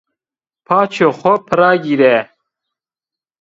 [0.65, 2.17] Paçê xo pira gîre!